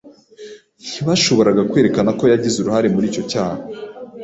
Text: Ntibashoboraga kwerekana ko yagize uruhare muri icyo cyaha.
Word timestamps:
Ntibashoboraga 0.87 1.61
kwerekana 1.69 2.09
ko 2.19 2.23
yagize 2.31 2.55
uruhare 2.59 2.87
muri 2.95 3.05
icyo 3.11 3.23
cyaha. 3.31 3.61